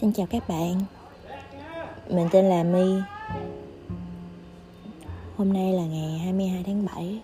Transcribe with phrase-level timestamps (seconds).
[0.00, 0.80] Xin chào các bạn.
[2.08, 3.02] Mình tên là My.
[5.36, 7.20] Hôm nay là ngày 22 tháng 7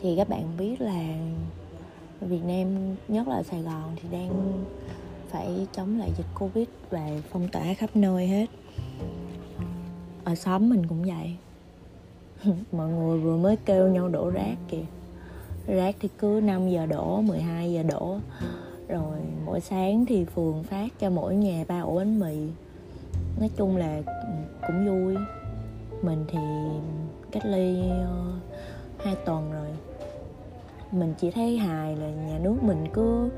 [0.00, 1.02] Thì các bạn biết là
[2.20, 4.64] Việt Nam, nhất là Sài Gòn thì đang
[5.28, 8.46] phải chống lại dịch Covid và phong tỏa khắp nơi hết.
[10.24, 11.36] Ở xóm mình cũng vậy.
[12.72, 14.84] Mọi người vừa mới kêu nhau đổ rác kìa.
[15.66, 18.18] Rác thì cứ 5 giờ đổ, 12 giờ đổ
[18.88, 22.36] rồi mỗi sáng thì phường phát cho mỗi nhà ba ổ bánh mì.
[23.40, 24.12] Nói chung là ừ,
[24.66, 25.16] cũng vui.
[26.02, 26.38] Mình thì
[27.30, 28.32] cách ly ờ,
[28.98, 29.68] hai tuần rồi.
[30.92, 33.30] Mình chỉ thấy hài là nhà nước mình cứ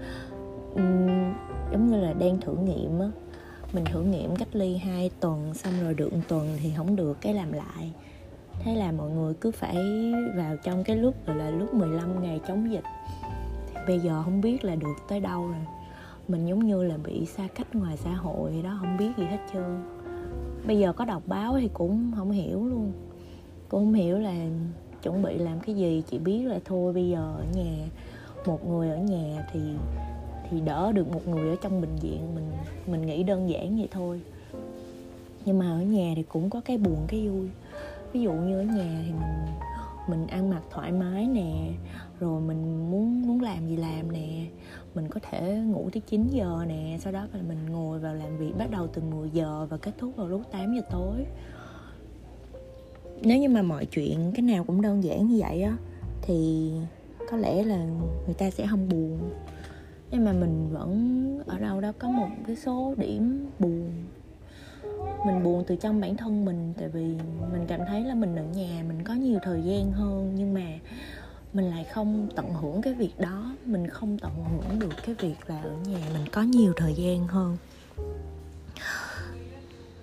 [0.74, 1.34] um,
[1.72, 3.10] giống như là đang thử nghiệm á.
[3.72, 7.18] Mình thử nghiệm cách ly hai tuần xong rồi được một tuần thì không được
[7.20, 7.92] cái làm lại.
[8.64, 9.76] Thế là mọi người cứ phải
[10.36, 12.84] vào trong cái lúc gọi là lúc 15 ngày chống dịch
[13.86, 15.66] bây giờ không biết là được tới đâu rồi.
[16.28, 19.38] Mình giống như là bị xa cách ngoài xã hội đó, không biết gì hết
[19.52, 19.82] trơn.
[20.66, 22.92] Bây giờ có đọc báo thì cũng không hiểu luôn.
[23.68, 24.34] Cũng không hiểu là
[25.02, 27.88] chuẩn bị làm cái gì, chỉ biết là thôi bây giờ ở nhà,
[28.46, 29.60] một người ở nhà thì
[30.50, 32.44] thì đỡ được một người ở trong bệnh viện, mình
[32.86, 34.20] mình nghĩ đơn giản vậy thôi.
[35.44, 37.48] Nhưng mà ở nhà thì cũng có cái buồn, cái vui.
[38.12, 39.54] Ví dụ như ở nhà thì mình
[40.10, 41.70] mình ăn mặc thoải mái nè,
[42.20, 44.46] rồi mình muốn muốn làm gì làm nè.
[44.94, 48.38] Mình có thể ngủ tới 9 giờ nè, sau đó là mình ngồi vào làm
[48.38, 51.26] việc bắt đầu từ 10 giờ và kết thúc vào lúc 8 giờ tối.
[53.22, 55.76] Nếu như mà mọi chuyện cái nào cũng đơn giản như vậy á,
[56.22, 56.70] thì
[57.30, 57.84] có lẽ là
[58.26, 59.18] người ta sẽ không buồn.
[60.10, 63.90] Nhưng mà mình vẫn ở đâu đó có một cái số điểm buồn
[65.26, 67.04] mình buồn từ trong bản thân mình, tại vì
[67.52, 70.66] mình cảm thấy là mình ở nhà mình có nhiều thời gian hơn, nhưng mà
[71.52, 73.52] mình lại không tận hưởng cái việc đó.
[73.64, 77.26] Mình không tận hưởng được cái việc là ở nhà mình có nhiều thời gian
[77.26, 77.56] hơn.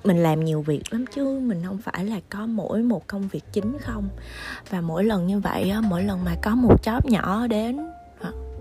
[0.03, 3.43] Mình làm nhiều việc lắm chứ, mình không phải là có mỗi một công việc
[3.51, 4.09] chính không.
[4.69, 7.77] Và mỗi lần như vậy mỗi lần mà có một job nhỏ đến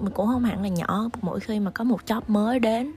[0.01, 2.93] mình cũng không hẳn là nhỏ, mỗi khi mà có một job mới đến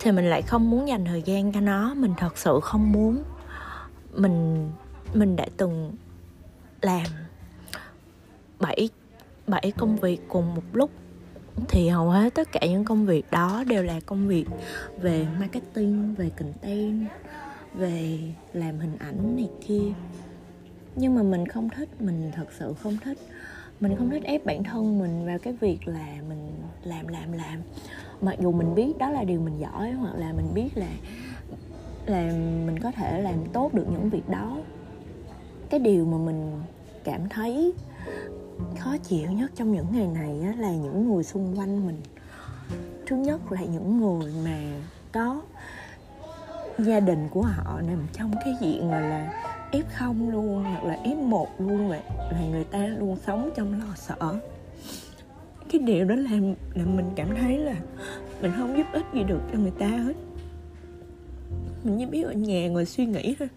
[0.00, 1.94] thì mình lại không muốn dành thời gian cho nó.
[1.94, 3.22] Mình thật sự không muốn.
[4.14, 4.70] Mình
[5.14, 5.92] mình đã từng
[6.82, 7.06] làm
[8.60, 8.88] bảy
[9.46, 10.90] bảy công việc cùng một lúc.
[11.68, 14.46] Thì hầu hết tất cả những công việc đó đều là công việc
[15.00, 17.08] về marketing, về content,
[17.74, 18.18] về
[18.52, 19.92] làm hình ảnh này kia.
[20.96, 23.18] Nhưng mà mình không thích, mình thật sự không thích
[23.80, 26.52] mình không thích ép bản thân mình vào cái việc là mình
[26.82, 27.62] làm làm làm.
[28.20, 30.88] Mặc dù mình biết đó là điều mình giỏi hoặc là mình biết là
[32.06, 32.22] là
[32.66, 34.58] mình có thể làm tốt được những việc đó.
[35.70, 36.62] Cái điều mà mình
[37.04, 37.72] cảm thấy
[38.78, 42.00] khó chịu nhất trong những ngày này á, là những người xung quanh mình.
[43.06, 44.58] Thứ nhất là những người mà
[45.12, 45.42] có
[46.78, 50.96] gia đình của họ nằm trong cái diện gọi là f không luôn hoặc là
[51.04, 52.00] f một luôn vậy
[52.32, 54.38] là người ta luôn sống trong lo sợ.
[55.70, 57.74] Cái điều đó làm làm mình cảm thấy là
[58.42, 60.14] mình không giúp ích gì được cho người ta hết.
[61.84, 63.48] Mình chỉ biết ở nhà ngồi suy nghĩ thôi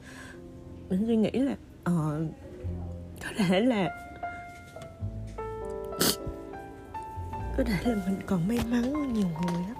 [0.89, 2.29] mình suy nghĩ là ờ uh,
[3.23, 3.89] có thể là
[7.57, 9.75] có thể là mình còn may mắn hơn nhiều người lắm.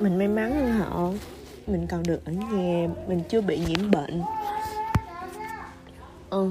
[0.00, 1.12] Mình may mắn hơn họ
[1.68, 4.22] mình còn được ở nhà, mình chưa bị nhiễm bệnh.
[6.30, 6.50] Ừ.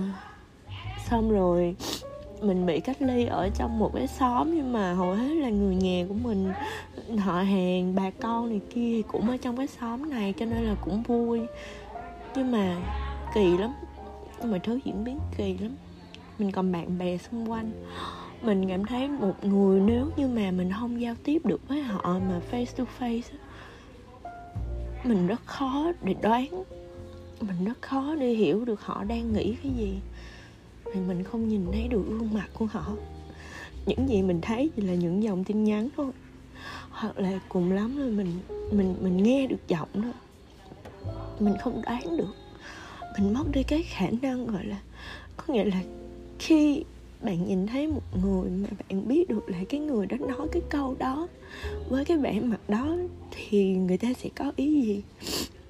[1.10, 1.76] Xong rồi,
[2.42, 5.76] mình bị cách ly ở trong một cái xóm nhưng mà hầu hết là người
[5.76, 6.52] nhà của mình,
[7.18, 10.76] họ hàng, bà con này kia cũng ở trong cái xóm này cho nên là
[10.82, 11.42] cũng vui.
[12.36, 12.76] Nhưng mà
[13.34, 13.74] kỳ lắm
[14.44, 15.76] mà thứ diễn biến kỳ lắm.
[16.40, 17.72] Mình còn bạn bè xung quanh.
[18.42, 22.20] Mình cảm thấy một người nếu như mà mình không giao tiếp được với họ
[22.30, 23.22] mà face to face
[25.08, 26.64] mình rất khó để đoán.
[27.42, 30.00] Mình rất khó để hiểu được họ đang nghĩ cái gì.
[30.86, 32.96] Vì mình không nhìn thấy được gương mặt của họ.
[33.86, 36.12] Những gì mình thấy chỉ là những dòng tin nhắn thôi.
[36.90, 38.40] Hoặc là cùng lắm là mình
[38.72, 40.14] mình mình nghe được giọng đó.
[41.40, 42.34] Mình không đoán được.
[43.20, 44.78] Mình mất đi cái khả năng, gọi là,
[45.38, 45.82] có nghĩa là
[46.40, 46.84] khi
[47.22, 50.62] bạn nhìn thấy một người mà bạn biết được là cái người đó nói cái
[50.70, 51.28] câu đó.
[51.90, 52.98] Với cái vẻ mặt đó
[53.32, 55.02] thì người ta sẽ có ý gì?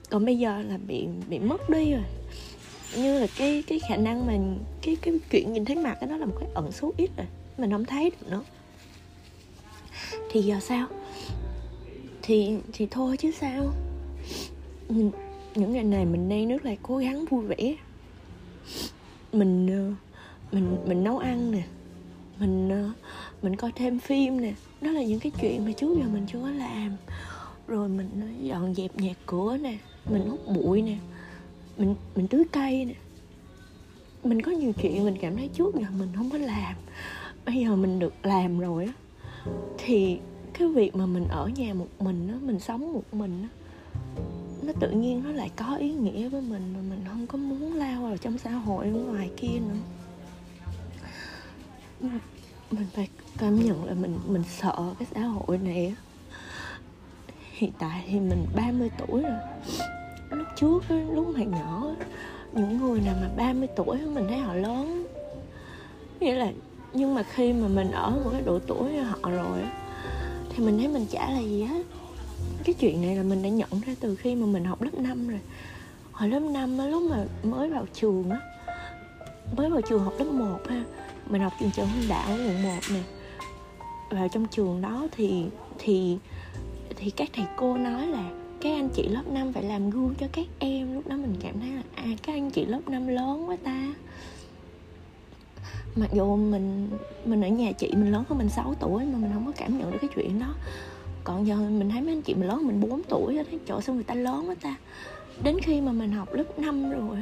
[0.10, 2.04] Còn bây giờ là bị bị mất đi rồi.
[2.96, 4.38] Như là cái cái khả năng mà
[4.82, 7.28] cái cái chuyện nhìn thấy mặt đó là một cái ẩn số ít rồi,
[7.58, 8.44] mình không thấy được nữa.
[10.32, 10.88] Thì giờ sao?
[12.22, 13.74] Thì thì thôi chứ sao?
[15.56, 17.76] Những ngày này mình đang rất là cố gắng vui vẻ.
[19.34, 19.94] Mình ờ,
[20.52, 21.64] mình mình nấu ăn nè.
[22.40, 22.92] Mình ờ,
[23.42, 24.54] mình coi thêm phim nè.
[24.82, 26.92] Đó là những cái chuyện mà trước giờ mình chưa có làm.
[27.68, 29.78] Rồi mình ờ, dọn dẹp nhà cửa nè.
[30.10, 30.98] Mình hút bụi nè.
[31.78, 32.94] Mình mình tưới cây nè.
[34.24, 36.76] Mình có nhiều chuyện mình cảm thấy trước giờ mình không có làm.
[37.46, 38.94] Bây giờ mình được làm rồi á,
[39.78, 40.20] thì
[40.54, 43.50] cái việc mà mình ở nhà một mình á, mình sống một mình á,
[44.62, 47.74] nó tự nhiên nó lại có ý nghĩa với mình mà mình không có muốn
[47.74, 49.80] lao vào trong xã hội ở ngoài kia nữa
[52.72, 55.96] mình phải cảm nhận là mình mình sợ cái xã hội này á.
[57.54, 59.40] Hiện tại thì mình 30 tuổi rồi.
[60.30, 60.84] Lúc trước
[61.14, 61.84] lúc mà nhỏ
[62.54, 65.08] những người nào mà 30 tuổi mình thấy họ lớn.
[66.20, 66.52] Nghĩa là,
[66.94, 69.60] nhưng mà khi mà mình ở một cái độ tuổi như họ rồi
[70.50, 71.86] thì mình thấy mình chả là gì hết.
[72.64, 75.28] Cái chuyện này là mình đã nhận ra từ khi mà mình học lớp 5
[75.28, 75.40] rồi.
[76.12, 78.40] Hồi lớp 5 á, lúc mà mới vào trường á,
[79.58, 80.84] mới vào trường học lớp 1 ha
[81.30, 83.00] mình học trường trường Hưng Đạo quận 1 nè.
[84.10, 85.46] Vào trong trường đó thì
[85.78, 86.18] thì
[86.96, 88.30] thì các thầy cô nói là
[88.62, 90.94] các anh chị lớp 5 phải làm gương cho các em.
[90.94, 93.94] Lúc đó mình cảm thấy là à các anh chị lớp 5 lớn quá ta.
[95.96, 96.90] Mặc dù mình
[97.26, 99.78] mình ở nhà chị mình lớn hơn mình 6 tuổi mà mình không có cảm
[99.78, 100.54] nhận được cái chuyện đó.
[101.24, 103.82] Còn giờ mình thấy mấy anh chị mình lớn mình 4 tuổi đó chỗ trời
[103.82, 104.76] sao người ta lớn quá ta.
[105.44, 107.18] Đến khi mà mình học lớp 5 rồi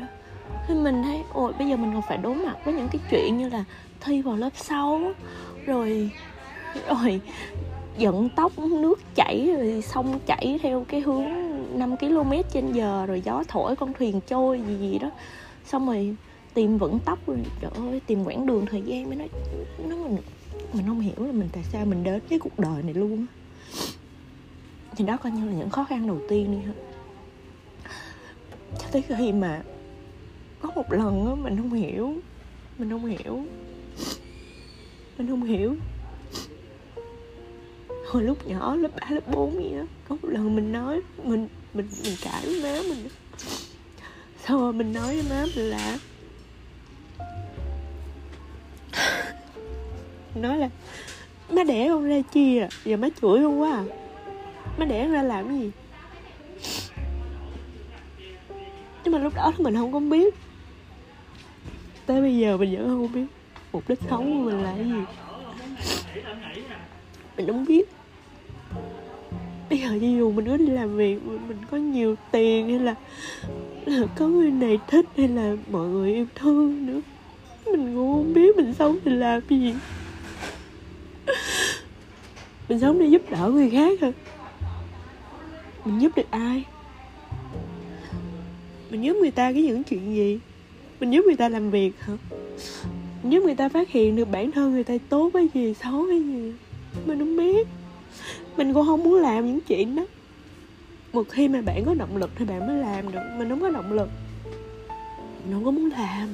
[0.68, 3.38] thì mình thấy, ôi, bây giờ mình còn phải đối mặt với những cái chuyện
[3.38, 3.64] như là
[4.02, 5.02] thi vào lớp 6
[5.66, 6.12] rồi
[6.88, 7.22] rồi
[7.98, 11.26] giận tóc nước chảy, rồi sông chảy theo cái hướng
[11.80, 15.12] 5 km trên giờ, rồi gió thổi con thuyền trôi gì gì đó.
[15.66, 16.16] Xong rồi
[16.54, 19.30] tìm vẫn tóc, rồi trời ơi, tìm quãng đường thời gian mới nói,
[19.90, 20.18] nó mình
[20.74, 23.26] mình không hiểu là mình tại sao mình đến cái cuộc đời này luôn
[24.96, 26.74] thì đó coi như là những khó khăn đầu tiên đi ha.
[28.80, 29.62] Cho tới khi mà
[30.66, 32.14] có một lần á mình không hiểu.
[32.78, 33.46] Mình không hiểu.
[35.18, 35.76] Mình không hiểu.
[38.08, 41.48] Hồi lúc nhỏ lớp 3, lớp 4 gì đó có một lần mình nói mình
[41.74, 43.08] mình mình cãi với má mình
[44.48, 45.98] sau rồi mình nói với má mình là
[50.36, 50.70] nói là
[51.50, 52.70] má đẻ con ra chi à?
[52.86, 53.84] Giờ má chửi không quá à.
[54.78, 55.72] Má đẻ ra làm cái gì?
[59.04, 60.36] Nhưng mà lúc đó thì mình không có biết
[62.06, 63.26] tới bây giờ mình vẫn không biết
[63.74, 65.02] mục đích sống của mình là cái gì.
[67.38, 67.90] Mình không biết.
[69.70, 72.96] Bây giờ cho dù mình có đi làm việc mình có nhiều tiền hay là,
[73.86, 77.02] là có người này thích hay là mọi người yêu thương nữa
[77.66, 79.74] mình cũng không biết mình sống để làm cái gì.
[82.70, 84.12] Mình sống để giúp đỡ người khác hả
[85.86, 86.64] mình giúp được ai?
[88.90, 90.40] Mình giúp người ta cái những chuyện gì?
[91.00, 92.14] Mình giúp người ta làm việc hả?
[93.24, 96.06] Mình giúp người ta phát hiện được bản thân người ta tốt cái gì, xấu
[96.10, 96.54] cái gì.
[97.06, 97.68] Mình không biết.
[98.58, 100.06] Mình cũng không muốn làm những chuyện đó.
[101.14, 103.20] Một khi mà bạn có động lực thì bạn mới làm được.
[103.38, 104.10] Mình không có động lực.
[105.44, 106.30] Mình không có muốn làm.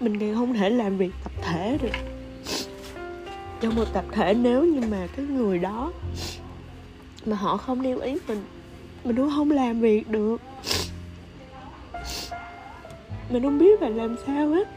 [0.00, 1.96] Mình càng không thể làm việc tập thể được.
[3.60, 5.92] Trong một tập thể nếu như mà cái người đó
[7.26, 8.42] mà họ không lưu ý mình
[9.04, 10.40] mình cũng không làm việc được
[13.32, 14.68] mình không biết phải làm sao hết.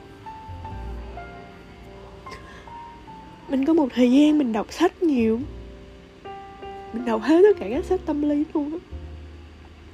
[3.49, 5.39] Mình có một thời gian mình đọc sách nhiều.
[6.93, 8.77] Mình đọc hết tất cả các sách tâm lý luôn á.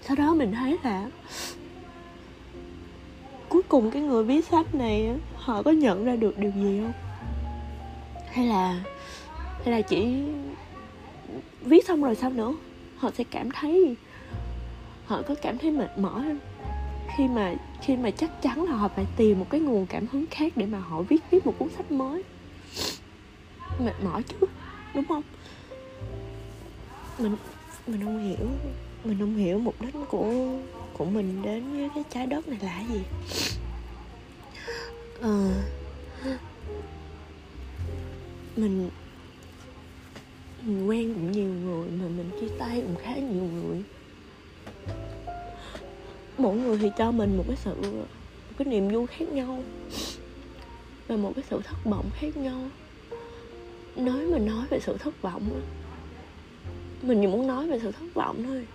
[0.01, 1.09] Sau đó mình thấy là
[3.50, 6.93] cuối cùng cái người viết sách này họ có nhận ra được điều gì không?
[8.31, 8.83] Hay là
[9.63, 10.24] hay là chỉ
[11.62, 12.53] viết xong rồi sao nữa?
[12.97, 13.95] Họ sẽ cảm thấy,
[15.05, 16.39] họ có cảm thấy mệt mỏi không
[17.17, 20.25] khi mà khi mà chắc chắn là họ phải tìm một cái nguồn cảm hứng
[20.31, 22.23] khác để mà họ viết viết một cuốn sách mới.
[23.79, 24.35] Mệt mỏi chứ,
[24.95, 25.23] đúng không?
[27.19, 27.35] Mình
[27.88, 28.47] mình không hiểu,
[29.03, 30.33] mình không hiểu mục đích của
[30.93, 33.01] của mình đến với cái trái đất này là gì.
[35.21, 35.51] Ờ
[38.55, 38.89] mình
[40.61, 43.83] mình quen cũng nhiều người mà mình chia tay cũng khá nhiều người
[46.41, 49.63] mỗi người thì cho mình một cái sự, một cái niềm vui khác nhau
[51.07, 52.62] và một cái sự thất vọng khác nhau.
[53.95, 55.62] Nói mà nói về sự thất vọng
[57.01, 58.65] mình chỉ muốn nói về sự thất vọng thôi.